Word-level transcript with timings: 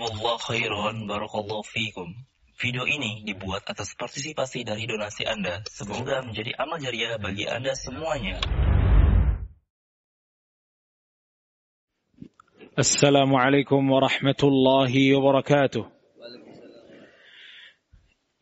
Jazakumullah 0.00 0.40
khairan 0.40 1.04
barakallahu 1.04 1.60
fikum. 1.60 2.08
Video 2.56 2.88
ini 2.88 3.28
dibuat 3.28 3.60
atas 3.68 3.92
partisipasi 3.92 4.64
dari 4.64 4.88
donasi 4.88 5.28
Anda. 5.28 5.60
Semoga 5.68 6.24
menjadi 6.24 6.56
amal 6.56 6.80
jariah 6.80 7.20
bagi 7.20 7.44
Anda 7.44 7.76
semuanya. 7.76 8.40
السلام 12.76 13.28
عليكم 13.36 13.80
ورحمة 13.90 14.40
الله 14.44 14.92
وبركاته 15.16 15.84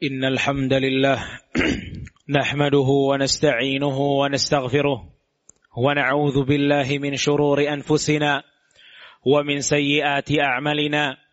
إن 0.03 0.23
الحمد 0.25 0.73
لله 0.73 1.19
نحمده 2.39 2.89
ونستعينه 3.11 3.99
ونستغفره 3.99 4.99
ونعوذ 5.77 6.37
بالله 6.45 6.89
من 6.99 7.17
شرور 7.17 7.59
أنفسنا 7.63 8.43
ومن 9.27 9.61
سيئات 9.61 10.31
أعمالنا 10.31 11.25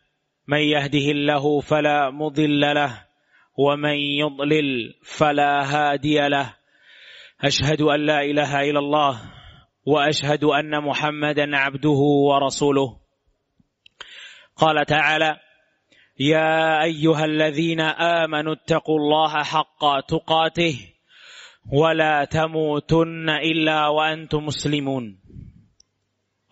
من 0.49 0.59
يهده 0.59 1.07
الله 1.11 1.61
فلا 1.61 2.11
مضل 2.11 2.61
له 2.61 3.05
ومن 3.59 3.97
يضلل 4.23 4.95
فلا 5.03 5.53
هادي 5.65 6.29
له. 6.29 6.55
أشهد 7.41 7.83
أن 7.83 8.01
لا 8.07 8.21
إله 8.23 8.61
إلا 8.71 8.79
الله 8.79 9.21
وأشهد 9.87 10.45
أن 10.45 10.85
محمدا 10.85 11.57
عبده 11.57 12.01
ورسوله. 12.31 12.97
قال 14.57 14.87
تعالى 14.87 15.37
يا 16.21 16.83
أيها 16.83 17.25
الذين 17.25 17.81
آمنوا 18.25 18.55
اتقوا 18.55 18.99
الله 18.99 19.43
حق 19.43 20.01
تقاته 20.09 20.77
ولا 21.73 22.25
تموتن 22.25 23.31
إلا 23.31 23.89
وأنتم 23.89 24.45
مسلمون. 24.45 25.19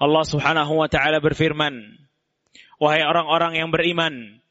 Subhanahu 0.04 0.84
wa 0.84 0.88
taala 0.88 1.20
berfirman 1.20 2.03
Wahai 2.78 3.06
orang-orang 3.06 3.58
yang 3.58 3.70
beriman 3.70 4.42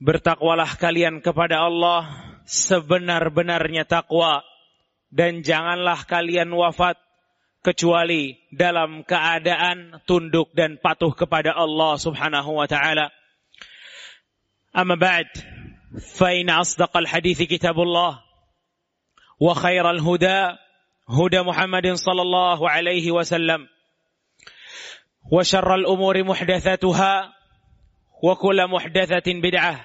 bertakwalah 0.00 0.76
kalian 0.76 1.22
kepada 1.24 1.64
Allah 1.64 2.08
sebenar-benarnya 2.44 3.88
takwa 3.88 4.44
dan 5.08 5.40
janganlah 5.46 6.02
kalian 6.04 6.50
wafat 6.52 6.98
kecuali 7.64 8.36
dalam 8.52 9.06
keadaan 9.08 10.04
tunduk 10.04 10.52
dan 10.52 10.76
patuh 10.76 11.16
kepada 11.16 11.56
Allah 11.56 11.96
Subhanahu 11.96 12.60
wa 12.60 12.68
taala. 12.68 13.08
Amma 14.74 15.00
ba'd, 15.00 15.30
fa 16.18 16.36
in 16.36 16.52
asdaqal 16.52 17.08
hadits 17.08 17.40
kitabullah 17.46 18.20
wa 19.40 19.52
khairal 19.56 20.02
huda 20.02 20.60
huda 21.08 21.40
Muhammadin 21.46 21.96
sallallahu 21.96 22.66
alaihi 22.66 23.14
wasallam 23.14 23.70
wa 28.24 28.32
kullu 28.36 28.64
muhdatsatin 28.68 29.40
bid'ah 29.44 29.84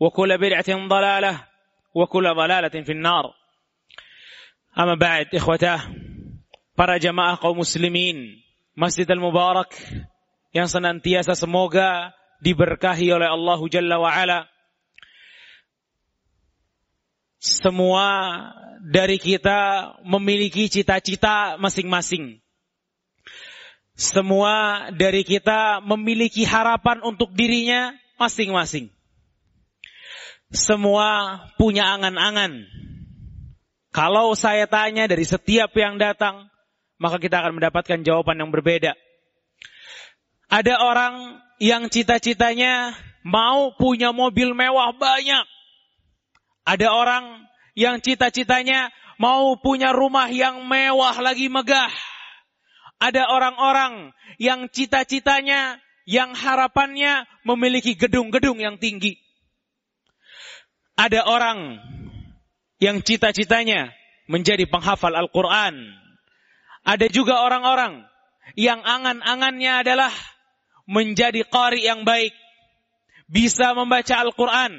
wa 0.00 0.08
kullu 0.08 0.36
bid'atin 0.40 0.88
dhalalah 0.88 1.44
wa 1.92 2.04
kullu 2.08 2.32
dhalalatin 2.32 2.84
fin 2.84 3.00
nar. 3.00 3.32
Amma 4.72 4.96
ba'd, 4.96 5.28
ikhwatah 5.34 5.90
para 6.78 6.96
jamaah 6.96 7.36
kaum 7.36 7.58
muslimin 7.58 8.38
Masjid 8.78 9.04
Al-Mubarak 9.04 9.74
yang 10.54 10.70
senantiasa 10.70 11.34
semoga 11.34 12.14
diberkahi 12.40 13.12
oleh 13.12 13.28
Allah 13.28 13.60
Jalla 13.68 14.00
wa 14.00 14.08
ala. 14.08 14.48
Semua 17.40 18.08
dari 18.80 19.16
kita 19.16 19.92
memiliki 20.04 20.68
cita-cita 20.68 21.56
masing-masing. 21.60 22.40
Semua 24.00 24.88
dari 24.96 25.20
kita 25.20 25.84
memiliki 25.84 26.40
harapan 26.48 27.04
untuk 27.04 27.36
dirinya 27.36 27.92
masing-masing. 28.16 28.88
Semua 30.48 31.36
punya 31.60 31.92
angan-angan. 32.00 32.64
Kalau 33.92 34.32
saya 34.32 34.64
tanya 34.64 35.04
dari 35.04 35.28
setiap 35.28 35.76
yang 35.76 36.00
datang, 36.00 36.48
maka 36.96 37.20
kita 37.20 37.44
akan 37.44 37.60
mendapatkan 37.60 38.00
jawaban 38.00 38.40
yang 38.40 38.48
berbeda. 38.48 38.96
Ada 40.48 40.80
orang 40.80 41.36
yang 41.60 41.92
cita-citanya 41.92 42.96
mau 43.20 43.76
punya 43.76 44.16
mobil 44.16 44.56
mewah 44.56 44.96
banyak. 44.96 45.44
Ada 46.64 46.88
orang 46.88 47.44
yang 47.76 48.00
cita-citanya 48.00 48.88
mau 49.20 49.60
punya 49.60 49.92
rumah 49.92 50.32
yang 50.32 50.64
mewah 50.64 51.20
lagi 51.20 51.52
megah. 51.52 51.92
Ada 53.00 53.32
orang-orang 53.32 54.12
yang 54.36 54.68
cita-citanya, 54.68 55.80
yang 56.04 56.36
harapannya 56.36 57.24
memiliki 57.48 57.96
gedung-gedung 57.96 58.60
yang 58.60 58.76
tinggi. 58.76 59.16
Ada 61.00 61.24
orang 61.24 61.80
yang 62.76 63.00
cita-citanya 63.00 63.96
menjadi 64.28 64.68
penghafal 64.68 65.16
Al-Quran. 65.16 65.96
Ada 66.84 67.08
juga 67.08 67.40
orang-orang 67.40 68.04
yang 68.52 68.84
angan-angannya 68.84 69.80
adalah 69.80 70.12
menjadi 70.84 71.40
qari 71.48 71.88
yang 71.88 72.04
baik. 72.04 72.36
Bisa 73.32 73.72
membaca 73.72 74.20
Al-Quran. 74.20 74.76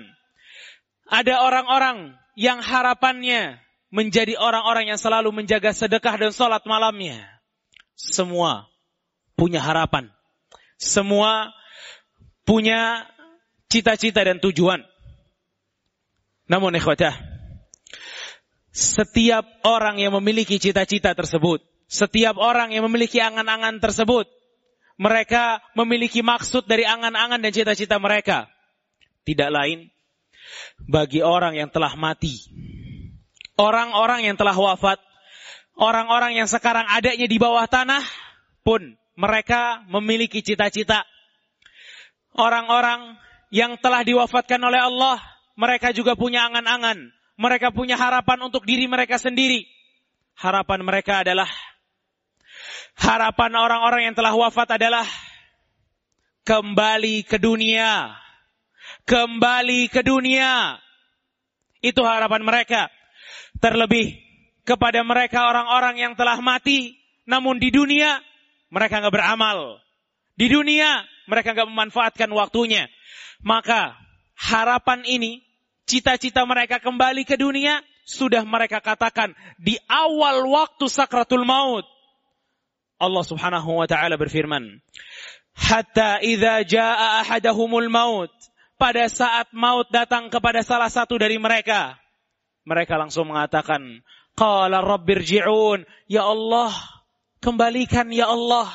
Ada 1.09 1.41
orang-orang 1.41 2.13
yang 2.37 2.61
harapannya 2.61 3.57
menjadi 3.89 4.37
orang-orang 4.37 4.93
yang 4.93 4.99
selalu 5.01 5.33
menjaga 5.33 5.73
sedekah 5.73 6.21
dan 6.21 6.31
sholat 6.31 6.61
malamnya. 6.69 7.40
Semua 8.01 8.65
punya 9.37 9.61
harapan. 9.61 10.09
Semua 10.81 11.53
punya 12.41 13.05
cita-cita 13.69 14.25
dan 14.25 14.41
tujuan. 14.41 14.81
Namun 16.49 16.73
ikhwatah, 16.75 17.13
setiap 18.73 19.45
orang 19.61 20.01
yang 20.01 20.17
memiliki 20.17 20.57
cita-cita 20.57 21.13
tersebut, 21.13 21.61
setiap 21.85 22.41
orang 22.41 22.73
yang 22.73 22.89
memiliki 22.89 23.21
angan-angan 23.21 23.77
tersebut, 23.77 24.25
mereka 24.97 25.61
memiliki 25.77 26.25
maksud 26.25 26.65
dari 26.65 26.83
angan-angan 26.83 27.39
dan 27.39 27.53
cita-cita 27.53 28.01
mereka. 28.01 28.49
Tidak 29.21 29.53
lain 29.53 29.93
bagi 30.89 31.21
orang 31.21 31.55
yang 31.55 31.69
telah 31.69 31.93
mati. 31.93 32.49
Orang-orang 33.55 34.25
yang 34.25 34.35
telah 34.35 34.57
wafat, 34.57 34.97
orang-orang 35.77 36.39
yang 36.39 36.47
sekarang 36.49 36.87
adanya 36.89 37.27
di 37.27 37.37
bawah 37.39 37.67
tanah 37.67 38.03
pun 38.61 38.95
mereka 39.15 39.83
memiliki 39.87 40.41
cita-cita. 40.41 41.03
Orang-orang 42.31 43.19
yang 43.51 43.75
telah 43.83 44.07
diwafatkan 44.07 44.61
oleh 44.63 44.79
Allah, 44.79 45.19
mereka 45.59 45.91
juga 45.91 46.15
punya 46.15 46.47
angan-angan. 46.47 47.11
Mereka 47.35 47.75
punya 47.75 47.99
harapan 47.99 48.47
untuk 48.47 48.63
diri 48.63 48.87
mereka 48.87 49.19
sendiri. 49.19 49.67
Harapan 50.39 50.79
mereka 50.85 51.21
adalah 51.25 51.49
harapan 52.95 53.51
orang-orang 53.59 54.01
yang 54.11 54.15
telah 54.15 54.31
wafat 54.31 54.79
adalah 54.79 55.03
kembali 56.47 57.27
ke 57.27 57.35
dunia. 57.35 58.15
Kembali 59.03 59.91
ke 59.91 60.01
dunia. 60.05 60.79
Itu 61.81 62.05
harapan 62.05 62.45
mereka. 62.45 62.87
Terlebih 63.59 64.30
kepada 64.63 65.01
mereka 65.01 65.49
orang-orang 65.49 65.99
yang 65.99 66.13
telah 66.13 66.37
mati. 66.39 66.97
Namun 67.25 67.61
di 67.61 67.69
dunia 67.69 68.21
mereka 68.71 69.01
nggak 69.01 69.13
beramal. 69.13 69.81
Di 70.35 70.47
dunia 70.49 71.05
mereka 71.29 71.53
nggak 71.53 71.69
memanfaatkan 71.69 72.29
waktunya. 72.33 72.89
Maka 73.41 73.97
harapan 74.37 75.05
ini, 75.05 75.41
cita-cita 75.85 76.45
mereka 76.45 76.81
kembali 76.81 77.25
ke 77.25 77.37
dunia, 77.37 77.81
sudah 78.05 78.41
mereka 78.45 78.81
katakan 78.81 79.37
di 79.61 79.77
awal 79.85 80.45
waktu 80.49 80.85
sakratul 80.89 81.45
maut. 81.45 81.85
Allah 83.01 83.25
Subhanahu 83.25 83.81
wa 83.81 83.87
taala 83.89 84.17
berfirman, 84.17 84.81
"Hatta 85.57 86.21
idza 86.21 86.61
jaa 86.65 87.25
ahadahumul 87.25 87.89
maut." 87.89 88.33
Pada 88.81 89.05
saat 89.13 89.53
maut 89.53 89.85
datang 89.93 90.33
kepada 90.33 90.65
salah 90.65 90.89
satu 90.89 91.13
dari 91.21 91.37
mereka, 91.37 92.01
mereka 92.65 92.97
langsung 92.97 93.29
mengatakan, 93.29 94.01
"Qala 94.35 94.81
rabbirji'un." 94.81 95.85
Ya 96.07 96.27
Allah, 96.27 96.71
kembalikan 97.41 98.11
ya 98.13 98.29
Allah. 98.31 98.69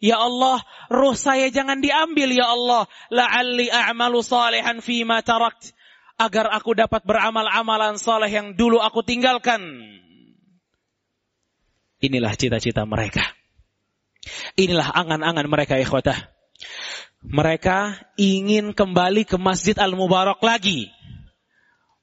Ya 0.00 0.16
Allah, 0.16 0.64
ruh 0.88 1.12
saya 1.12 1.52
jangan 1.52 1.84
diambil 1.84 2.32
ya 2.32 2.48
Allah. 2.48 2.88
La'alli 3.12 3.68
a'malu 3.68 4.24
salihan 4.24 4.80
fima 4.80 5.20
tarakt. 5.20 5.76
Agar 6.16 6.52
aku 6.52 6.76
dapat 6.76 7.04
beramal 7.04 7.48
amalan 7.48 7.96
saleh 7.96 8.28
yang 8.28 8.52
dulu 8.56 8.80
aku 8.80 9.04
tinggalkan. 9.04 9.60
Inilah 12.00 12.32
cita-cita 12.32 12.88
mereka. 12.88 13.24
Inilah 14.56 14.88
angan-angan 14.88 15.48
mereka 15.48 15.76
ikhwatah. 15.76 16.16
Mereka 17.20 18.00
ingin 18.16 18.72
kembali 18.72 19.28
ke 19.28 19.36
Masjid 19.36 19.76
Al-Mubarak 19.76 20.40
lagi. 20.40 20.88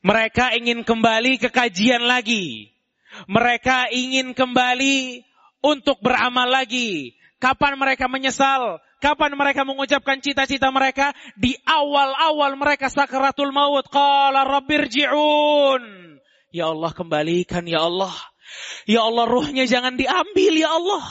Mereka 0.06 0.54
ingin 0.62 0.86
kembali 0.86 1.42
ke 1.42 1.50
kajian 1.50 2.06
lagi. 2.06 2.77
Mereka 3.26 3.90
ingin 3.90 4.38
kembali 4.38 5.26
untuk 5.66 5.98
beramal 6.06 6.46
lagi. 6.46 7.18
Kapan 7.42 7.78
mereka 7.78 8.06
menyesal? 8.06 8.82
Kapan 8.98 9.38
mereka 9.38 9.62
mengucapkan 9.62 10.18
cita-cita 10.18 10.74
mereka? 10.74 11.14
Di 11.38 11.54
awal-awal 11.66 12.58
mereka 12.58 12.90
sakaratul 12.90 13.54
maut. 13.54 13.86
Qala 13.90 14.42
rabbirji'un. 14.46 15.82
Ya 16.50 16.74
Allah 16.74 16.92
kembalikan 16.98 17.66
ya 17.70 17.86
Allah. 17.86 18.14
Ya 18.90 19.06
Allah 19.06 19.30
ruhnya 19.30 19.70
jangan 19.70 20.02
diambil 20.02 20.54
ya 20.58 20.74
Allah. 20.74 21.06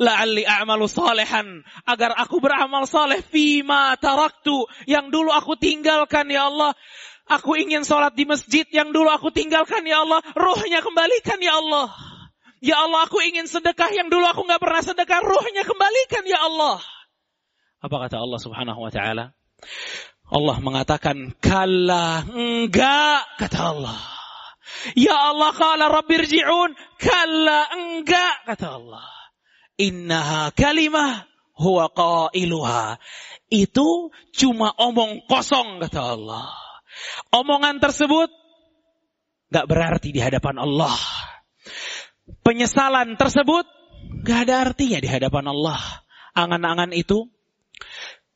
La'alli 0.00 0.48
a'malu 0.48 0.88
salehan. 0.88 1.60
Agar 1.84 2.16
aku 2.16 2.40
beramal 2.40 2.88
saleh. 2.88 3.20
Fima 3.20 3.92
taraktu. 4.00 4.64
Yang 4.88 5.12
dulu 5.12 5.28
aku 5.28 5.60
tinggalkan 5.60 6.24
ya 6.32 6.48
Allah. 6.48 6.72
Aku 7.30 7.54
ingin 7.54 7.86
sholat 7.86 8.18
di 8.18 8.26
masjid 8.26 8.66
yang 8.74 8.90
dulu 8.90 9.06
aku 9.06 9.30
tinggalkan 9.30 9.86
ya 9.86 10.02
Allah. 10.02 10.18
Ruhnya 10.34 10.82
kembalikan 10.82 11.38
ya 11.38 11.62
Allah. 11.62 11.94
Ya 12.58 12.82
Allah 12.82 13.06
aku 13.06 13.22
ingin 13.22 13.46
sedekah 13.46 13.88
yang 13.94 14.10
dulu 14.10 14.26
aku 14.26 14.42
nggak 14.44 14.58
pernah 14.58 14.82
sedekah. 14.82 15.22
Ruhnya 15.22 15.62
kembalikan 15.62 16.26
ya 16.26 16.42
Allah. 16.42 16.82
Apa 17.80 17.96
kata 18.06 18.20
Allah 18.20 18.40
subhanahu 18.42 18.80
wa 18.82 18.92
ta'ala? 18.92 19.32
Allah 20.30 20.56
mengatakan, 20.62 21.34
kalla 21.42 22.22
enggak, 22.28 23.24
kata 23.40 23.58
Allah. 23.74 23.98
Ya 24.94 25.16
Allah, 25.16 25.50
kala 25.56 25.90
rabbirji'un, 25.90 26.76
kalla 26.98 27.60
enggak, 27.74 28.34
kata 28.46 28.66
Allah. 28.78 29.06
Innaha 29.80 30.52
kalimah 30.54 31.26
huwa 31.56 31.90
qailuha. 31.90 33.00
Itu 33.50 34.14
cuma 34.36 34.70
omong 34.76 35.26
kosong, 35.26 35.82
kata 35.82 36.00
Allah. 36.14 36.69
Omongan 37.30 37.78
tersebut 37.78 38.30
gak 39.50 39.66
berarti 39.66 40.14
di 40.14 40.20
hadapan 40.22 40.62
Allah. 40.62 40.94
Penyesalan 42.46 43.18
tersebut 43.18 43.66
gak 44.22 44.48
ada 44.48 44.70
artinya 44.70 44.98
di 45.02 45.08
hadapan 45.10 45.50
Allah. 45.50 45.80
Angan-angan 46.34 46.94
itu 46.94 47.26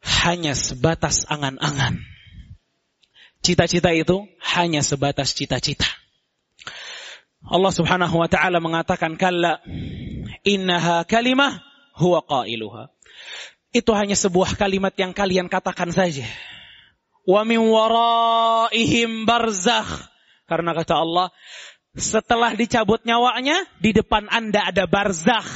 hanya 0.02 0.52
sebatas 0.52 1.24
angan-angan. 1.30 2.02
Cita-cita 3.44 3.92
itu 3.92 4.24
hanya 4.56 4.80
sebatas 4.80 5.36
cita-cita. 5.36 5.86
Allah 7.44 7.72
Subhanahu 7.76 8.24
wa 8.24 8.28
taala 8.28 8.56
mengatakan 8.56 9.20
kalla 9.20 9.60
innaha 10.48 11.04
kalimah 11.04 11.60
huwa 11.92 12.24
qailuha. 12.24 12.88
Itu 13.74 13.92
hanya 13.92 14.16
sebuah 14.16 14.56
kalimat 14.56 14.96
yang 14.96 15.12
kalian 15.12 15.52
katakan 15.52 15.92
saja. 15.92 16.24
Wa 17.24 17.42
min 17.48 17.60
waraihim 17.64 19.24
barzakh. 19.24 20.12
Karena 20.44 20.76
kata 20.76 21.00
Allah, 21.00 21.32
setelah 21.96 22.52
dicabut 22.52 23.00
nyawanya, 23.08 23.64
di 23.80 23.96
depan 23.96 24.28
Anda 24.28 24.68
ada 24.68 24.84
barzakh 24.84 25.48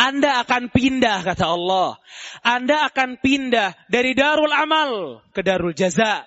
anda 0.00 0.40
akan 0.40 0.72
pindah, 0.72 1.20
kata 1.22 1.44
Allah. 1.44 2.00
Anda 2.40 2.88
akan 2.88 3.20
pindah 3.20 3.76
dari 3.92 4.16
darul 4.16 4.50
amal 4.50 5.20
ke 5.36 5.44
darul 5.44 5.76
jaza. 5.76 6.24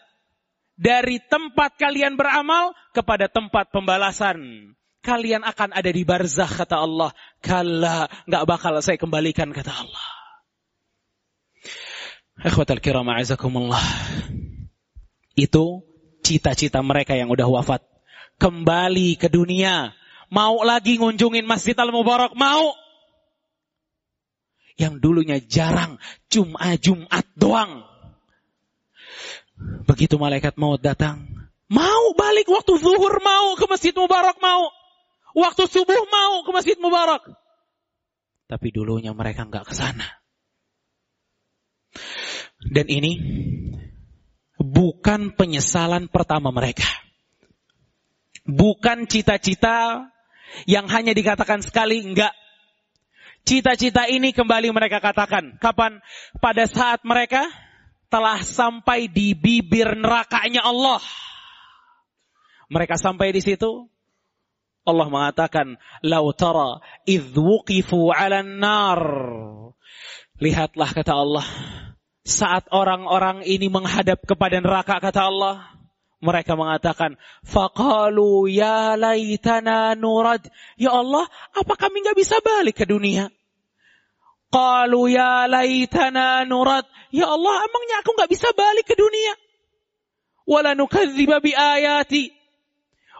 Dari 0.78 1.18
tempat 1.26 1.74
kalian 1.82 2.14
beramal 2.14 2.78
kepada 2.94 3.26
tempat 3.26 3.74
pembalasan. 3.74 4.38
Kalian 5.02 5.42
akan 5.42 5.74
ada 5.74 5.90
di 5.90 6.06
barzah, 6.06 6.46
kata 6.46 6.78
Allah. 6.78 7.10
Kalla, 7.42 8.06
nggak 8.30 8.46
bakal 8.46 8.78
saya 8.86 9.02
kembalikan, 9.02 9.50
kata 9.50 9.74
Allah. 9.74 10.17
Ikhwatal 12.38 12.78
kiram, 12.78 13.10
a'azakumullah. 13.10 13.82
Itu 15.34 15.82
cita-cita 16.22 16.82
mereka 16.86 17.18
yang 17.18 17.34
udah 17.34 17.50
wafat. 17.50 17.82
Kembali 18.38 19.18
ke 19.18 19.26
dunia. 19.30 19.98
Mau 20.30 20.62
lagi 20.62 21.02
ngunjungin 21.02 21.50
Masjid 21.50 21.74
Al-Mubarak? 21.74 22.38
Mau 22.38 22.78
yang 24.78 25.02
dulunya 25.02 25.42
jarang 25.42 25.98
Jumat 26.30 26.78
Jumat 26.78 27.26
doang. 27.34 27.82
Begitu 29.90 30.22
malaikat 30.22 30.54
maut 30.54 30.78
datang, 30.78 31.26
mau 31.66 32.14
balik 32.14 32.46
waktu 32.46 32.78
zuhur 32.78 33.18
mau 33.26 33.58
ke 33.58 33.66
Masjid 33.66 33.94
Mubarak 33.98 34.38
mau. 34.38 34.70
Waktu 35.34 35.70
subuh 35.70 36.06
mau 36.10 36.46
ke 36.46 36.52
Masjid 36.54 36.78
Mubarak. 36.78 37.26
Tapi 38.46 38.68
dulunya 38.70 39.14
mereka 39.18 39.50
nggak 39.50 39.66
ke 39.70 39.74
sana. 39.74 40.17
Dan 42.68 42.86
ini 42.92 43.14
bukan 44.60 45.34
penyesalan 45.34 46.12
pertama 46.12 46.52
mereka. 46.52 46.88
Bukan 48.48 49.08
cita-cita 49.08 50.08
yang 50.64 50.88
hanya 50.88 51.12
dikatakan 51.12 51.60
sekali 51.60 52.00
enggak 52.00 52.32
Cita-cita 53.48 54.12
ini 54.12 54.36
kembali 54.36 54.76
mereka 54.76 55.00
katakan. 55.00 55.56
Kapan? 55.64 56.04
Pada 56.44 56.68
saat 56.68 57.08
mereka 57.08 57.48
telah 58.12 58.44
sampai 58.44 59.08
di 59.08 59.32
bibir 59.40 59.96
nerakanya 59.96 60.68
Allah. 60.68 61.00
Mereka 62.68 63.00
sampai 63.00 63.32
di 63.32 63.40
situ. 63.40 63.88
Allah 64.84 65.08
mengatakan, 65.08 65.80
"Lau 66.04 66.36
tara 66.36 66.84
idh 67.08 67.40
wuqifu 67.40 68.12
'alan 68.12 68.60
nar." 68.60 69.00
Lihatlah 70.44 70.92
kata 70.92 71.16
Allah, 71.16 71.48
saat 72.28 72.68
orang-orang 72.76 73.48
ini 73.48 73.72
menghadap 73.72 74.20
kepada 74.28 74.60
neraka 74.60 75.00
kata 75.00 75.32
Allah, 75.32 75.64
mereka 76.20 76.60
mengatakan, 76.60 77.16
"Faqalu 77.48 78.52
ya 78.52 79.00
laitana 79.00 79.96
nurad." 79.96 80.44
Ya 80.76 80.92
Allah, 80.92 81.24
apa 81.56 81.74
kami 81.80 82.04
nggak 82.04 82.20
bisa 82.20 82.44
balik 82.44 82.84
ke 82.84 82.86
dunia? 82.86 83.32
Qalu 84.52 85.16
ya 85.16 85.48
laitana 85.48 86.44
nurad. 86.44 86.84
Ya 87.16 87.32
Allah, 87.32 87.64
emangnya 87.64 88.04
aku 88.04 88.12
nggak 88.12 88.32
bisa 88.32 88.52
balik 88.52 88.92
ke 88.92 88.96
dunia? 89.00 89.34
Wala 90.44 90.76
nukadziba 90.76 91.40
bi 91.40 91.56
ayati. 91.56 92.32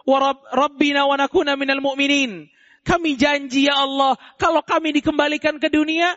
Wa 0.04 0.36
rabbina 0.52 1.08
wa 1.08 1.16
nakuna 1.16 1.56
minal 1.56 1.80
mu'minin. 1.80 2.48
Kami 2.84 3.20
janji 3.20 3.68
ya 3.68 3.84
Allah, 3.84 4.16
kalau 4.40 4.64
kami 4.64 4.96
dikembalikan 4.96 5.60
ke 5.60 5.68
dunia, 5.68 6.16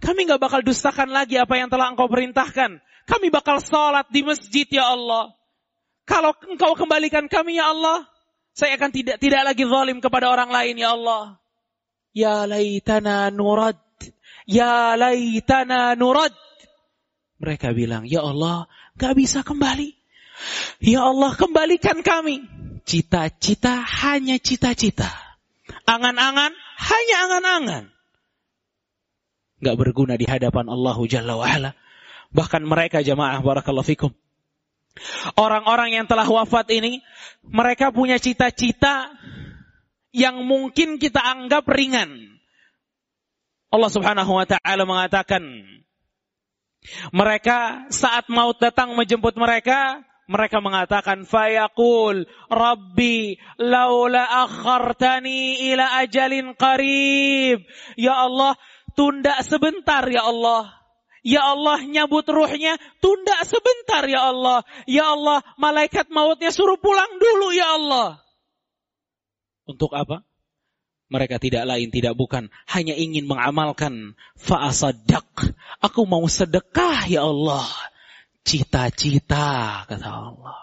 kami 0.00 0.24
nggak 0.24 0.40
bakal 0.40 0.64
dustakan 0.64 1.12
lagi 1.12 1.36
apa 1.36 1.60
yang 1.60 1.68
telah 1.68 1.92
engkau 1.92 2.08
perintahkan. 2.08 2.80
Kami 3.04 3.26
bakal 3.28 3.60
sholat 3.60 4.08
di 4.08 4.24
masjid 4.24 4.64
ya 4.64 4.88
Allah. 4.96 5.36
Kalau 6.08 6.32
engkau 6.48 6.72
kembalikan 6.74 7.28
kami 7.28 7.60
ya 7.60 7.70
Allah, 7.70 8.08
saya 8.56 8.80
akan 8.80 8.90
tidak 8.90 9.16
tidak 9.20 9.44
lagi 9.44 9.62
zalim 9.68 10.00
kepada 10.00 10.32
orang 10.32 10.48
lain 10.48 10.80
ya 10.80 10.96
Allah. 10.96 11.36
Ya 12.16 12.48
laitana 12.48 13.30
nurad. 13.30 13.78
Ya 14.48 14.96
laitana 14.98 15.94
nurad. 15.94 16.34
Mereka 17.40 17.72
bilang, 17.72 18.04
Ya 18.04 18.20
Allah, 18.20 18.68
gak 19.00 19.16
bisa 19.16 19.40
kembali. 19.40 19.96
Ya 20.84 21.08
Allah, 21.08 21.32
kembalikan 21.36 22.04
kami. 22.04 22.44
Cita-cita 22.84 23.80
hanya 23.80 24.36
cita-cita. 24.36 25.08
Angan-angan 25.88 26.52
hanya 26.80 27.16
angan-angan. 27.28 27.84
Gak 29.60 29.76
berguna 29.76 30.16
di 30.16 30.24
hadapan 30.24 30.68
Allah 30.72 30.96
Jalla 31.04 31.36
wa'ala. 31.36 31.70
Bahkan 32.32 32.62
mereka 32.64 33.04
jamaah 33.04 33.40
barakallahu 33.44 33.84
fikum. 33.84 34.12
Orang-orang 35.38 35.94
yang 35.94 36.06
telah 36.10 36.26
wafat 36.26 36.72
ini, 36.74 37.04
mereka 37.46 37.94
punya 37.94 38.18
cita-cita 38.18 39.12
yang 40.10 40.42
mungkin 40.42 40.98
kita 40.98 41.22
anggap 41.22 41.68
ringan. 41.70 42.40
Allah 43.70 43.90
Subhanahu 43.90 44.34
wa 44.34 44.46
taala 44.50 44.82
mengatakan 44.82 45.46
mereka 47.14 47.86
saat 47.94 48.26
maut 48.26 48.58
datang 48.58 48.98
menjemput 48.98 49.38
mereka 49.38 50.02
mereka 50.30 50.62
mengatakan 50.62 51.26
fayaqul 51.26 52.26
rabbi 52.50 53.34
laula 53.58 54.46
akhartani 54.46 55.70
ila 55.74 56.02
ajalin 56.02 56.54
qarib 56.54 57.66
ya 57.94 58.26
Allah 58.26 58.54
tunda 58.94 59.38
sebentar 59.42 60.06
ya 60.08 60.26
Allah 60.26 60.80
Ya 61.20 61.52
Allah 61.52 61.84
nyabut 61.84 62.24
ruhnya, 62.24 62.80
tunda 63.04 63.36
sebentar 63.44 64.08
ya 64.08 64.32
Allah. 64.32 64.64
Ya 64.88 65.12
Allah, 65.12 65.44
malaikat 65.60 66.08
mautnya 66.08 66.48
suruh 66.48 66.80
pulang 66.80 67.20
dulu 67.20 67.52
ya 67.52 67.76
Allah. 67.76 68.24
Untuk 69.68 69.92
apa? 69.92 70.24
Mereka 71.12 71.42
tidak 71.42 71.68
lain, 71.68 71.92
tidak 71.92 72.16
bukan. 72.16 72.48
Hanya 72.70 72.96
ingin 72.96 73.28
mengamalkan. 73.28 74.16
Fa'asadak. 74.38 75.52
Aku 75.82 76.08
mau 76.08 76.24
sedekah 76.24 77.04
ya 77.10 77.26
Allah. 77.26 77.68
Cita-cita, 78.46 79.84
kata 79.84 80.08
Allah. 80.08 80.58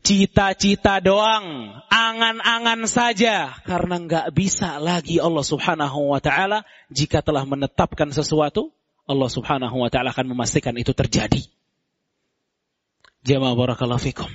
Cita-cita 0.00 1.02
doang. 1.02 1.74
Angan-angan 1.90 2.86
saja. 2.86 3.58
Karena 3.66 3.98
nggak 3.98 4.30
bisa 4.30 4.78
lagi 4.78 5.18
Allah 5.18 5.42
subhanahu 5.42 6.14
wa 6.14 6.22
ta'ala. 6.22 6.62
Jika 6.94 7.20
telah 7.20 7.42
menetapkan 7.42 8.14
sesuatu. 8.14 8.70
Allah 9.10 9.26
subhanahu 9.26 9.82
wa 9.82 9.90
ta'ala 9.90 10.14
akan 10.14 10.30
memastikan 10.30 10.78
itu 10.78 10.94
terjadi. 10.94 11.42
Jamaah 13.26 13.58
barakallahu 13.58 13.98
fikum. 13.98 14.30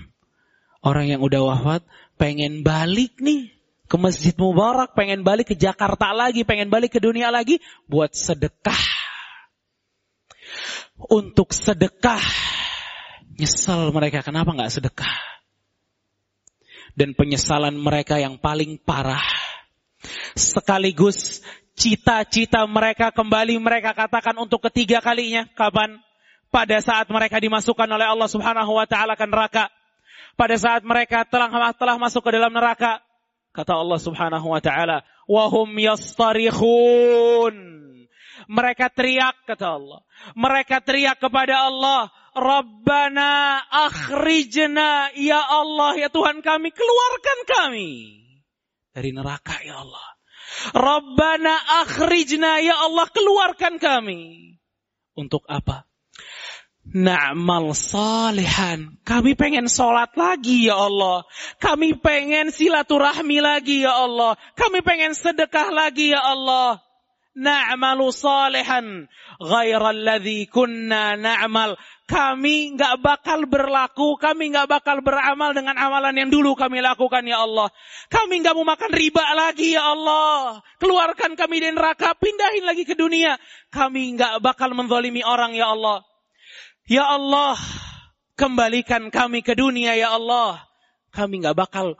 Orang 0.83 1.07
yang 1.07 1.23
udah 1.23 1.41
wafat 1.41 1.81
pengen 2.19 2.61
balik 2.61 3.17
nih 3.17 3.55
ke 3.87 3.95
Masjid 3.97 4.35
Mubarak, 4.35 4.93
pengen 4.93 5.23
balik 5.25 5.53
ke 5.53 5.55
Jakarta 5.57 6.13
lagi, 6.13 6.43
pengen 6.45 6.69
balik 6.69 6.93
ke 6.93 6.99
dunia 6.99 7.31
lagi, 7.33 7.63
buat 7.87 8.13
sedekah. 8.13 8.93
untuk 10.95 11.51
sedekah. 11.51 12.23
Nyesal 13.35 13.91
mereka 13.91 14.23
kenapa 14.23 14.55
nggak 14.55 14.71
sedekah? 14.71 15.34
Dan 16.95 17.11
penyesalan 17.11 17.75
mereka 17.75 18.15
yang 18.17 18.39
paling 18.39 18.79
parah. 18.79 19.23
Sekaligus 20.35 21.43
cita-cita 21.75 22.63
mereka 22.65 23.11
kembali 23.11 23.59
mereka 23.59 23.91
katakan 23.91 24.39
untuk 24.39 24.63
ketiga 24.71 25.03
kalinya. 25.03 25.45
Kapan? 25.53 25.99
Pada 26.47 26.79
saat 26.79 27.11
mereka 27.11 27.35
dimasukkan 27.35 27.87
oleh 27.91 28.07
Allah 28.07 28.31
subhanahu 28.31 28.79
wa 28.79 28.87
ta'ala 28.87 29.19
ke 29.19 29.27
neraka. 29.27 29.67
Pada 30.39 30.55
saat 30.55 30.87
mereka 30.87 31.27
telah, 31.27 31.51
telah 31.75 31.99
masuk 31.99 32.23
ke 32.23 32.31
dalam 32.31 32.51
neraka. 32.51 33.03
Kata 33.51 33.75
Allah 33.75 33.99
subhanahu 33.99 34.51
wa 34.51 34.59
ta'ala. 34.63 35.03
Wahum 35.27 35.67
yastarikhun. 35.75 37.55
Mereka 38.47 38.91
teriak 38.91 39.35
kata 39.47 39.79
Allah. 39.79 39.99
Mereka 40.35 40.79
teriak 40.83 41.19
kepada 41.19 41.67
Allah. 41.67 42.11
Rabbana 42.35 43.63
akhrijna 43.71 45.15
ya 45.15 45.39
Allah 45.39 45.95
ya 45.95 46.09
Tuhan 46.11 46.43
kami 46.43 46.75
keluarkan 46.75 47.39
kami 47.47 47.91
dari 48.95 49.11
neraka 49.11 49.59
ya 49.63 49.83
Allah. 49.83 50.07
Rabbana 50.71 51.83
akhrijna 51.83 52.63
ya 52.63 52.79
Allah 52.87 53.11
keluarkan 53.11 53.75
kami. 53.75 54.55
Untuk 55.19 55.43
apa? 55.51 55.83
Na'mal 56.85 57.75
salihan. 57.75 58.95
Kami 59.03 59.35
pengen 59.35 59.67
sholat 59.67 60.15
lagi 60.15 60.71
ya 60.71 60.79
Allah. 60.79 61.27
Kami 61.59 61.99
pengen 61.99 62.55
silaturahmi 62.55 63.43
lagi 63.43 63.83
ya 63.83 63.99
Allah. 63.99 64.39
Kami 64.55 64.79
pengen 64.79 65.11
sedekah 65.11 65.75
lagi 65.75 66.15
ya 66.15 66.23
Allah 66.23 66.84
na'malu 67.35 68.09
salihan 68.15 69.05
ghairal 69.37 69.99
ladzi 70.01 70.47
kunna 70.47 71.19
na'mal. 71.19 71.75
Kami 72.05 72.77
nggak 72.77 73.01
bakal 73.01 73.49
berlaku, 73.49 74.15
kami 74.21 74.53
nggak 74.53 74.69
bakal 74.69 75.01
beramal 75.01 75.51
dengan 75.57 75.73
amalan 75.73 76.13
yang 76.13 76.29
dulu 76.29 76.53
kami 76.53 76.79
lakukan 76.79 77.25
ya 77.25 77.43
Allah. 77.43 77.73
Kami 78.13 78.45
nggak 78.45 78.55
mau 78.55 78.65
makan 78.65 78.91
riba 78.93 79.25
lagi 79.33 79.73
ya 79.73 79.89
Allah. 79.89 80.61
Keluarkan 80.77 81.33
kami 81.33 81.65
dari 81.65 81.73
neraka, 81.73 82.13
pindahin 82.13 82.63
lagi 82.63 82.85
ke 82.85 82.93
dunia. 82.93 83.41
Kami 83.73 84.15
nggak 84.15 84.37
bakal 84.39 84.77
menzalimi 84.77 85.25
orang 85.25 85.57
ya 85.57 85.73
Allah. 85.73 86.05
Ya 86.85 87.09
Allah, 87.09 87.57
kembalikan 88.37 89.09
kami 89.09 89.41
ke 89.41 89.57
dunia 89.57 89.97
ya 89.97 90.13
Allah. 90.13 90.61
Kami 91.09 91.41
nggak 91.41 91.57
bakal 91.57 91.97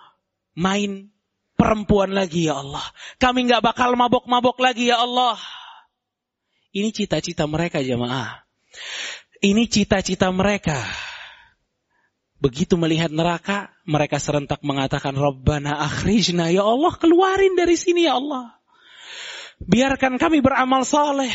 main 0.53 1.14
perempuan 1.55 2.11
lagi 2.11 2.47
ya 2.51 2.61
Allah. 2.61 2.85
Kami 3.17 3.47
nggak 3.47 3.63
bakal 3.63 3.95
mabok-mabok 3.95 4.59
lagi 4.61 4.91
ya 4.91 5.01
Allah. 5.01 5.39
Ini 6.75 6.91
cita-cita 6.91 7.47
mereka 7.47 7.79
jemaah. 7.79 8.43
Ini 9.39 9.63
cita-cita 9.71 10.27
mereka. 10.35 10.75
Begitu 12.35 12.75
melihat 12.75 13.09
neraka, 13.09 13.71
mereka 13.87 14.19
serentak 14.19 14.59
mengatakan, 14.61 15.15
Rabbana 15.15 15.79
akhrijna, 15.81 16.51
ya 16.51 16.67
Allah 16.67 16.93
keluarin 16.99 17.55
dari 17.55 17.79
sini 17.79 18.05
ya 18.05 18.19
Allah. 18.19 18.59
Biarkan 19.63 20.19
kami 20.19 20.43
beramal 20.43 20.83
saleh. 20.83 21.31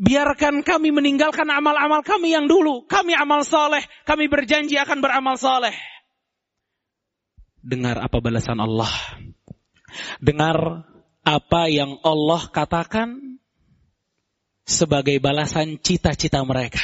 Biarkan 0.00 0.64
kami 0.64 0.92
meninggalkan 0.92 1.48
amal-amal 1.48 2.04
kami 2.04 2.36
yang 2.36 2.48
dulu. 2.48 2.84
Kami 2.84 3.16
amal 3.16 3.44
saleh. 3.44 3.84
Kami 4.04 4.28
berjanji 4.28 4.76
akan 4.76 5.00
beramal 5.00 5.36
saleh. 5.40 5.76
Dengar 7.60 8.00
apa 8.00 8.16
balasan 8.20 8.60
Allah. 8.60 8.88
Dengar 10.20 10.86
apa 11.24 11.68
yang 11.68 12.00
Allah 12.02 12.48
katakan 12.48 13.38
sebagai 14.64 15.18
balasan 15.18 15.80
cita-cita 15.82 16.40
mereka. 16.46 16.82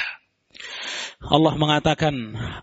Allah 1.23 1.54
mengatakan, 1.56 2.14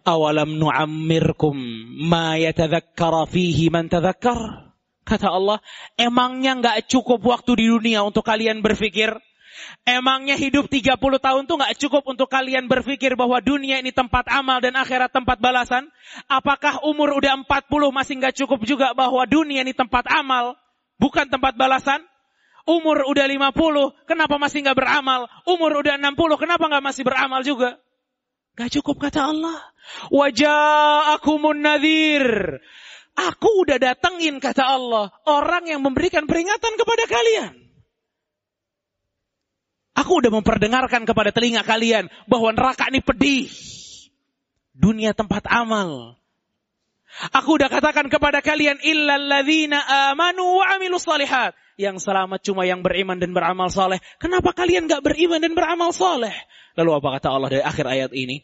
"Awalam 0.06 0.62
nu'ammirkum 0.62 1.58
ma 2.06 2.38
yatadhakkara 2.38 3.26
fihi 3.26 3.74
man 3.74 3.90
tadhakkar?" 3.90 4.72
Kata 5.04 5.36
Allah, 5.36 5.60
emangnya 6.00 6.56
nggak 6.64 6.88
cukup 6.88 7.20
waktu 7.28 7.60
di 7.60 7.66
dunia 7.68 8.08
untuk 8.08 8.24
kalian 8.24 8.64
berpikir 8.64 9.12
Emangnya 9.84 10.40
hidup 10.40 10.72
30 10.72 10.98
tahun 10.98 11.44
tuh 11.46 11.56
nggak 11.60 11.76
cukup 11.82 12.04
untuk 12.08 12.32
kalian 12.32 12.66
berpikir 12.72 13.14
bahwa 13.20 13.44
dunia 13.44 13.80
ini 13.84 13.92
tempat 13.92 14.28
amal 14.32 14.64
dan 14.64 14.80
akhirat 14.80 15.12
tempat 15.12 15.38
balasan? 15.44 15.88
Apakah 16.32 16.82
umur 16.88 17.14
udah 17.20 17.38
40 17.44 17.70
masih 17.92 18.14
nggak 18.24 18.36
cukup 18.44 18.64
juga 18.64 18.96
bahwa 18.96 19.24
dunia 19.28 19.62
ini 19.62 19.76
tempat 19.76 20.08
amal, 20.10 20.56
bukan 20.98 21.28
tempat 21.28 21.54
balasan? 21.60 22.02
Umur 22.64 23.04
udah 23.12 23.28
50, 23.28 24.08
kenapa 24.08 24.40
masih 24.40 24.64
nggak 24.64 24.78
beramal? 24.80 25.28
Umur 25.44 25.84
udah 25.84 26.00
60, 26.00 26.16
kenapa 26.40 26.64
nggak 26.72 26.84
masih 26.84 27.04
beramal 27.04 27.44
juga? 27.44 27.76
Gak 28.54 28.70
cukup 28.80 29.10
kata 29.10 29.34
Allah. 29.34 29.58
Wajah 30.14 31.18
aku 31.18 31.42
nadhir. 31.58 32.62
Aku 33.14 33.66
udah 33.66 33.78
datengin 33.82 34.38
kata 34.38 34.64
Allah. 34.66 35.10
Orang 35.26 35.70
yang 35.70 35.82
memberikan 35.82 36.26
peringatan 36.30 36.74
kepada 36.78 37.04
kalian. 37.10 37.63
Aku 39.94 40.20
udah 40.20 40.34
memperdengarkan 40.34 41.06
kepada 41.06 41.30
telinga 41.30 41.62
kalian 41.62 42.10
bahwa 42.26 42.50
neraka 42.50 42.90
ini 42.90 43.00
pedih. 43.00 43.46
Dunia 44.74 45.14
tempat 45.14 45.46
amal. 45.46 46.18
Aku 47.30 47.62
udah 47.62 47.70
katakan 47.70 48.10
kepada 48.10 48.42
kalian 48.42 48.82
illalladzina 48.82 50.10
amanu 50.10 50.58
wa 50.58 50.66
amilu 50.74 50.98
salihat. 50.98 51.54
Yang 51.78 52.10
selamat 52.10 52.42
cuma 52.42 52.66
yang 52.66 52.82
beriman 52.82 53.22
dan 53.22 53.38
beramal 53.38 53.70
soleh. 53.70 54.02
Kenapa 54.18 54.54
kalian 54.54 54.90
gak 54.90 55.06
beriman 55.06 55.42
dan 55.42 55.54
beramal 55.54 55.94
soleh? 55.94 56.34
Lalu 56.74 56.92
apa 56.98 57.08
kata 57.18 57.28
Allah 57.30 57.50
dari 57.54 57.64
akhir 57.66 57.86
ayat 57.86 58.12
ini? 58.18 58.42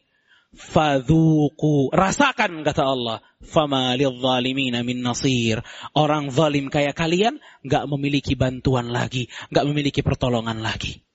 Fadhuku. 0.53 1.89
Rasakan 1.94 2.62
kata 2.62 2.84
Allah. 2.86 3.25
Fama 3.41 3.98
zalimina 3.98 4.86
min 4.86 5.01
nasir. 5.01 5.62
Orang 5.98 6.29
zalim 6.29 6.70
kayak 6.70 6.94
kalian 6.94 7.41
gak 7.65 7.89
memiliki 7.89 8.38
bantuan 8.38 8.89
lagi. 8.94 9.29
Gak 9.50 9.65
memiliki 9.65 10.06
pertolongan 10.06 10.62
lagi. 10.62 11.08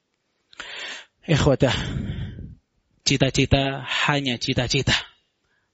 Ikhwatah, 1.29 1.75
cita-cita 3.05 3.85
hanya 4.09 4.41
cita-cita. 4.41 4.95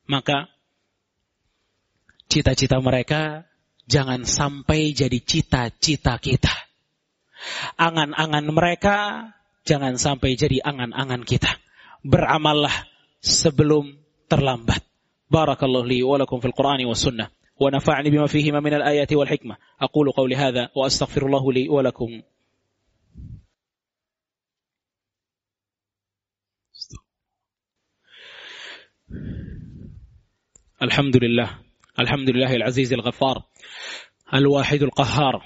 Maka 0.05 0.51
cita-cita 2.27 2.77
mereka 2.83 3.47
jangan 3.87 4.27
sampai 4.27 4.91
jadi 4.91 5.19
cita-cita 5.21 6.19
kita. 6.19 6.53
Angan-angan 7.77 8.45
mereka 8.51 8.95
jangan 9.63 9.95
sampai 9.95 10.35
jadi 10.35 10.61
angan-angan 10.61 11.23
kita. 11.23 11.55
Beramallah 12.05 12.73
sebelum 13.21 13.97
terlambat. 14.29 14.81
Barakallahu 15.25 15.89
li 15.89 16.05
wa 16.05 16.21
lakum 16.21 16.37
fil 16.41 16.53
Qur'ani 16.53 16.85
wa 16.85 16.93
sunnah. 16.93 17.29
ونفعني 17.59 18.09
بما 18.09 18.27
فيهما 18.27 18.59
من 18.59 18.73
الآيات 18.73 19.13
والحكمة 19.13 19.55
أقول 19.81 20.11
قولي 20.11 20.35
هذا 20.35 20.69
وأستغفر 20.75 21.25
الله 21.25 21.53
لي 21.53 21.69
ولكم 21.69 22.21
الحمد 30.81 31.17
لله 31.23 31.49
الحمد 31.99 32.29
لله 32.29 32.55
العزيز 32.55 32.93
الغفار 32.93 33.43
الواحد 34.33 34.81
القهار 34.83 35.41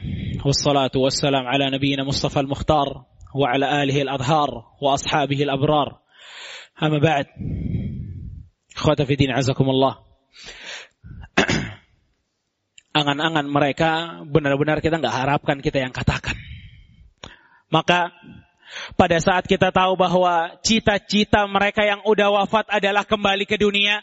والصلاة 0.45 0.91
والسلام 0.95 1.47
على 1.47 1.69
نبينا 1.69 2.03
مصطفى 2.03 2.39
المختار 2.39 3.05
وعلى 3.35 3.83
آله 3.83 4.01
الأظهار 4.01 4.49
وأصحابه 4.81 5.43
الأبرار 5.43 5.99
أما 6.83 6.99
بعد 6.99 7.25
إخوة 8.77 8.95
في 8.95 9.15
دين 9.15 9.31
عزكم 9.31 9.69
الله 9.69 10.09
angan-angan 12.99 13.47
mereka 13.47 13.91
benar-benar 14.27 14.81
kita 14.81 14.97
nggak 14.97 15.13
harapkan 15.13 15.57
kita 15.61 15.79
yang 15.79 15.93
katakan. 15.93 16.35
Maka 17.69 18.09
pada 18.97 19.17
saat 19.21 19.45
kita 19.45 19.69
tahu 19.69 19.93
bahwa 19.93 20.57
cita-cita 20.65 21.45
mereka 21.45 21.85
yang 21.85 22.01
udah 22.01 22.33
wafat 22.33 22.65
adalah 22.69 23.05
kembali 23.05 23.45
ke 23.45 23.61
dunia, 23.61 24.01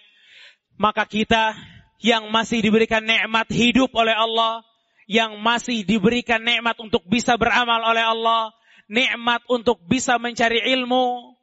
maka 0.81 1.05
kita 1.05 1.53
yang 2.01 2.33
masih 2.33 2.65
diberikan 2.65 3.05
nikmat 3.05 3.45
hidup 3.53 3.93
oleh 3.93 4.17
Allah, 4.17 4.65
yang 5.05 5.37
masih 5.37 5.85
diberikan 5.85 6.41
nikmat 6.41 6.73
untuk 6.81 7.05
bisa 7.05 7.37
beramal 7.37 7.85
oleh 7.85 8.01
Allah, 8.01 8.49
nikmat 8.89 9.45
untuk 9.45 9.77
bisa 9.85 10.17
mencari 10.17 10.65
ilmu, 10.73 11.37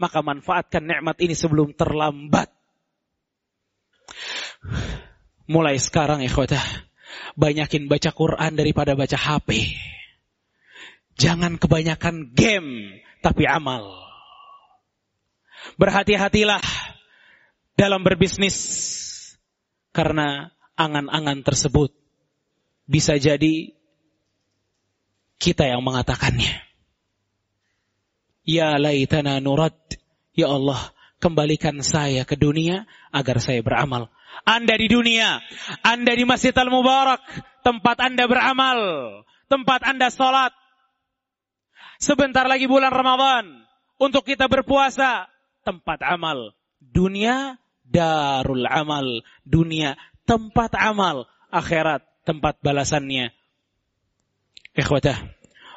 maka 0.00 0.24
manfaatkan 0.24 0.80
nikmat 0.80 1.20
ini 1.20 1.36
sebelum 1.36 1.76
terlambat. 1.76 2.48
Mulai 5.44 5.76
sekarang 5.76 6.24
ikhwatah, 6.24 6.64
banyakin 7.36 7.84
baca 7.84 8.08
Quran 8.16 8.56
daripada 8.56 8.96
baca 8.96 9.18
HP. 9.20 9.76
Jangan 11.20 11.60
kebanyakan 11.60 12.32
game, 12.32 12.96
tapi 13.20 13.44
amal. 13.44 13.92
Berhati-hatilah 15.76 16.64
dalam 17.80 18.04
berbisnis 18.04 18.60
karena 19.96 20.52
angan-angan 20.76 21.40
tersebut 21.40 21.96
bisa 22.84 23.16
jadi 23.16 23.72
kita 25.40 25.64
yang 25.64 25.80
mengatakannya. 25.80 26.60
Ya 28.44 28.76
laitana 28.76 29.40
nurad 29.40 29.72
Ya 30.36 30.46
Allah, 30.52 30.92
kembalikan 31.18 31.80
saya 31.80 32.28
ke 32.28 32.36
dunia 32.38 32.84
agar 33.10 33.40
saya 33.42 33.64
beramal. 33.64 34.12
Anda 34.46 34.78
di 34.78 34.86
dunia, 34.86 35.42
Anda 35.82 36.14
di 36.14 36.24
Masjid 36.24 36.54
Al-Mubarak, 36.54 37.20
tempat 37.66 37.98
Anda 37.98 38.24
beramal, 38.30 38.78
tempat 39.50 39.84
Anda 39.84 40.08
sholat. 40.08 40.54
Sebentar 42.00 42.48
lagi 42.48 42.64
bulan 42.64 42.94
Ramadan, 42.94 43.44
untuk 44.00 44.24
kita 44.24 44.48
berpuasa, 44.48 45.28
tempat 45.66 46.00
amal. 46.06 46.56
Dunia, 46.80 47.60
darul 47.90 48.64
amal. 48.70 49.26
Dunia, 49.42 49.98
tempat 50.24 50.78
amal. 50.78 51.26
Akhirat, 51.50 52.06
tempat 52.22 52.62
balasannya. 52.62 53.34
Ikhwatah, 54.78 55.18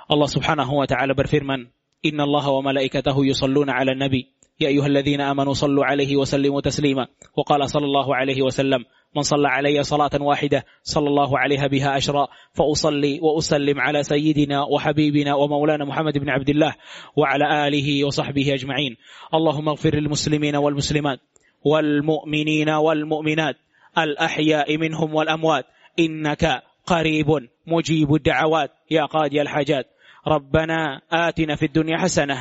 Allah 0.05 0.29
subhanahu 0.29 0.77
wa 0.77 0.85
ta'ala 0.85 1.17
berfirman, 1.17 1.73
Inna 2.05 2.29
Allah 2.29 2.45
wa 2.45 2.61
malaikatahu 2.69 3.25
yusalluna 3.25 3.73
ala 3.73 3.97
nabi. 3.97 4.29
يا 4.59 4.67
أيها 4.67 4.85
الذين 4.85 5.21
آمنوا 5.21 5.53
صلوا 5.53 5.85
عليه 5.85 6.17
وسلموا 6.17 6.61
تسليما 6.61 7.07
وقال 7.37 7.69
صلى 7.69 7.85
الله 7.85 8.15
عليه 8.15 8.41
وسلم 8.41 8.85
من 9.15 9.21
صلى 9.21 9.47
علي 9.47 9.83
صلاة 9.83 10.21
واحدة 10.21 10.65
صلى 10.83 11.07
الله 11.09 11.39
عليها 11.39 11.67
بها 11.67 11.97
أشرا 11.97 12.27
فأصلي 12.53 13.19
وأسلم 13.21 13.79
على 13.79 14.03
سيدنا 14.03 14.63
وحبيبنا 14.63 15.35
ومولانا 15.35 15.85
محمد 15.85 16.17
بن 16.17 16.29
عبد 16.29 16.49
الله 16.49 16.75
وعلى 17.15 17.67
آله 17.67 18.05
وصحبه 18.05 18.53
أجمعين 18.53 18.97
اللهم 19.33 19.69
اغفر 19.69 19.95
للمسلمين 19.95 20.55
والمسلمات 20.55 21.19
والمؤمنين 21.65 22.69
والمؤمنات 22.69 23.55
الأحياء 23.97 24.77
منهم 24.77 25.15
والأموات. 25.15 25.65
إنك 25.99 26.63
قريب 26.85 27.27
مجيب 27.67 28.13
الدعوات 28.13 28.71
يا 28.91 29.05
قاضي 29.05 29.41
الحاجات. 29.41 29.85
ربنا 30.27 31.01
آتنا 31.11 31.55
في 31.55 31.65
الدنيا 31.65 31.97
حسنة 31.97 32.37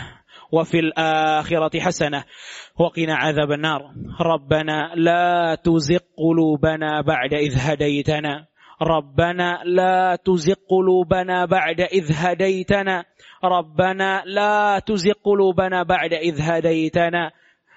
وفي 0.53 0.79
الآخرة 0.79 1.81
حسنة 1.81 2.25
وقنا 2.79 3.15
عذاب 3.15 3.53
النار. 3.53 3.83
ربنا 4.21 4.93
لا 4.95 5.59
تزغ 5.65 5.99
قلوبنا 6.17 7.01
بعد 7.01 7.35
إذ 7.35 7.55
هديتنا. 7.59 8.47
ربنا 8.83 9.61
لا 9.65 10.19
تزغ 10.25 10.55
قلوبنا 10.71 11.45
بعد 11.45 11.81
إذ 11.81 12.13
هديتنا. 12.13 13.05
ربنا 13.45 14.23
لا 14.27 14.79
تزغ 14.87 15.13
قلوبنا 15.25 15.83
بعد 15.83 16.13
إذ 16.13 16.41
هديتنا. 16.41 17.31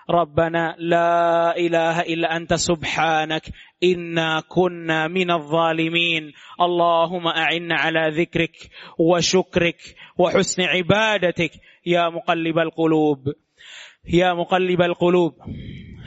ربنا 0.09 0.75
لا 0.79 1.57
إله 1.57 2.01
إلا 2.01 2.37
أنت 2.37 2.53
سبحانك 2.53 3.43
إنا 3.83 4.43
كنا 4.49 5.07
من 5.07 5.31
الظالمين. 5.31 6.33
اللهم 6.61 7.27
أعنا 7.27 7.75
على 7.75 8.21
ذكرك 8.21 8.55
وشكرك 8.99 9.95
وحسن 10.17 10.63
عبادتك 10.63 11.51
يا 11.85 12.09
مقلب 12.09 12.59
القلوب. 12.59 13.33
يا 14.13 14.33
مقلب 14.33 14.81
القلوب 14.81 15.33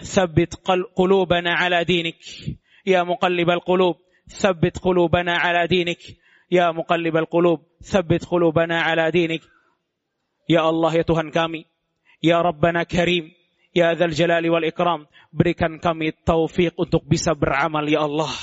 ثبت 0.02 0.55
قلوبنا 0.97 1.55
على 1.55 1.85
دينك. 1.85 2.19
يا 2.87 3.02
مقلب 3.02 3.50
القلوب 3.50 3.97
ثبت 4.28 4.78
قلوبنا 4.78 5.38
على 5.38 5.67
دينك. 5.67 5.99
يا 6.50 6.71
مقلب 6.71 7.17
القلوب 7.17 7.61
ثبت 7.83 8.25
قلوبنا 8.25 8.81
على 8.81 9.11
دينك. 9.11 9.40
يا 10.49 10.69
الله 10.69 10.95
يا 10.95 11.02
Tuhan 11.05 11.28
kami 11.28 11.67
ya 12.25 12.40
Rabbana 12.40 12.88
Karim 12.88 13.38
Ya 13.78 13.94
Dzal 13.94 14.11
Jalali 14.11 14.50
wal 14.50 14.66
Ikram, 14.66 15.06
berikan 15.30 15.78
kami 15.78 16.11
taufik 16.26 16.75
untuk 16.75 17.06
bisa 17.06 17.30
beramal 17.38 17.87
ya 17.87 18.02
Allah. 18.02 18.35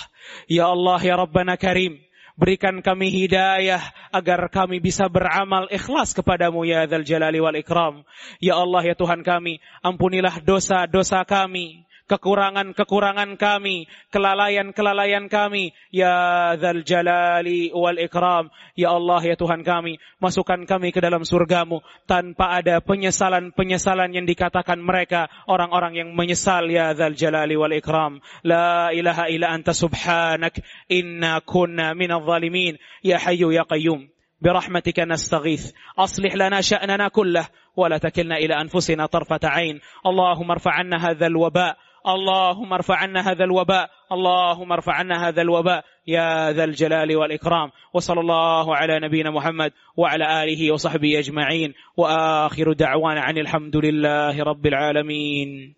Ya 0.47 0.71
Allah 0.71 0.95
ya 1.03 1.19
Rabbana 1.19 1.59
Karim, 1.59 1.99
berikan 2.39 2.79
kami 2.79 3.11
hidayah 3.11 3.83
agar 4.15 4.47
kami 4.47 4.79
bisa 4.79 5.11
beramal 5.11 5.67
ikhlas 5.67 6.15
kepadamu 6.15 6.63
ya 6.63 6.87
Dzal 6.87 7.03
Jalali 7.03 7.43
wal 7.43 7.59
Ikram. 7.59 8.07
Ya 8.39 8.55
Allah 8.55 8.79
ya 8.87 8.95
Tuhan 8.95 9.27
kami, 9.27 9.59
ampunilah 9.83 10.39
dosa-dosa 10.39 11.27
kami 11.27 11.83
kekurangan-kekurangan 12.10 13.38
kami, 13.38 13.86
kelalaian-kelalaian 14.10 15.30
kami. 15.30 15.70
Ya 15.94 16.54
Dzal 16.58 16.82
Jalali 16.82 17.70
wal 17.70 18.02
Ikram. 18.02 18.50
Ya 18.74 18.90
Allah, 18.90 19.22
ya 19.22 19.38
Tuhan 19.38 19.62
kami, 19.62 20.02
masukkan 20.18 20.58
kami 20.66 20.90
ke 20.90 20.98
dalam 20.98 21.22
surgamu 21.22 21.86
tanpa 22.10 22.58
ada 22.58 22.82
penyesalan-penyesalan 22.82 24.10
yang 24.10 24.26
dikatakan 24.26 24.82
mereka 24.82 25.30
orang-orang 25.46 26.02
yang 26.02 26.08
menyesal 26.18 26.66
ya 26.66 26.90
Dzal 26.98 27.14
Jalali 27.14 27.54
wal 27.54 27.74
Ikram. 27.78 28.18
La 28.42 28.90
ilaha 28.90 29.30
illa 29.30 29.54
anta 29.54 29.70
subhanak 29.70 30.58
inna 30.90 31.38
kunna 31.46 31.94
minal 31.94 32.26
zalimin. 32.26 32.74
Ya 33.06 33.22
Hayyu 33.22 33.54
ya 33.54 33.62
Qayyum. 33.62 34.10
برحمتك 34.40 35.00
نستغيث 35.00 35.72
أصلح 35.98 36.34
لنا 36.34 36.60
شأننا 36.60 37.08
كله 37.08 37.48
ولا 37.76 37.98
تكلنا 37.98 38.36
إلى 38.36 38.60
أنفسنا 38.60 39.06
طرفة 39.06 39.40
عين 39.44 39.80
اللهم 40.06 40.50
ارفع 40.50 40.72
عنا 40.72 41.10
هذا 41.10 41.26
الوباء 41.26 41.76
اللهم 42.05 42.73
ارفع 42.73 42.95
عنا 42.95 43.31
هذا 43.31 43.43
الوباء 43.43 43.89
اللهم 44.11 44.71
ارفع 44.71 44.93
عنا 44.93 45.27
هذا 45.27 45.41
الوباء 45.41 45.85
يا 46.07 46.51
ذا 46.51 46.63
الجلال 46.63 47.15
والإكرام. 47.17 47.71
وصلى 47.93 48.19
الله 48.19 48.75
على 48.75 48.99
نبينا 48.99 49.31
محمد 49.31 49.71
وعلى 49.97 50.43
آله 50.43 50.71
وصحبه 50.71 51.19
أجمعين. 51.19 51.73
وآخر 51.97 52.73
دعوانا 52.73 53.21
عن 53.21 53.37
الحمد 53.37 53.75
لله 53.75 54.43
رب 54.43 54.65
العالمين. 54.65 55.75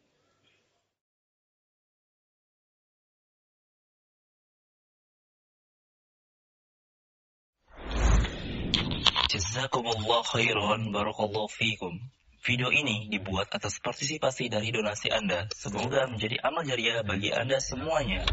Jazakumullah 9.27 10.23
khairan 10.23 10.91
barakallahu 10.95 11.51
fikum. 11.51 12.16
Video 12.47 12.71
ini 12.71 13.12
dibuat 13.12 13.51
atas 13.51 13.75
partisipasi 13.83 14.47
dari 14.47 14.71
donasi 14.71 15.12
Anda. 15.12 15.51
Semoga 15.51 16.07
menjadi 16.07 16.39
amal 16.39 16.63
jariah 16.63 17.03
bagi 17.03 17.36
Anda 17.36 17.60
semuanya. 17.60 18.23